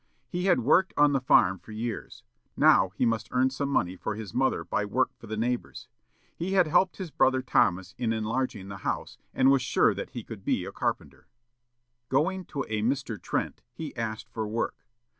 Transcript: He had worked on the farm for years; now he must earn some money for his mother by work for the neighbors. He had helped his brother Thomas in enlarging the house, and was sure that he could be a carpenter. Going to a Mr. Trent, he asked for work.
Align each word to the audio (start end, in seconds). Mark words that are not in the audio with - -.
He 0.27 0.45
had 0.45 0.61
worked 0.61 0.95
on 0.97 1.11
the 1.13 1.21
farm 1.21 1.59
for 1.59 1.71
years; 1.71 2.23
now 2.57 2.89
he 2.95 3.05
must 3.05 3.27
earn 3.29 3.51
some 3.51 3.69
money 3.69 3.95
for 3.95 4.15
his 4.15 4.33
mother 4.33 4.63
by 4.63 4.83
work 4.83 5.11
for 5.15 5.27
the 5.27 5.37
neighbors. 5.37 5.89
He 6.35 6.53
had 6.53 6.65
helped 6.65 6.97
his 6.97 7.11
brother 7.11 7.43
Thomas 7.43 7.93
in 7.99 8.11
enlarging 8.11 8.67
the 8.67 8.77
house, 8.77 9.19
and 9.31 9.51
was 9.51 9.61
sure 9.61 9.93
that 9.93 10.09
he 10.09 10.23
could 10.23 10.43
be 10.43 10.65
a 10.65 10.71
carpenter. 10.71 11.27
Going 12.09 12.45
to 12.45 12.63
a 12.67 12.81
Mr. 12.81 13.21
Trent, 13.21 13.61
he 13.75 13.95
asked 13.95 14.27
for 14.31 14.47
work. 14.47 14.87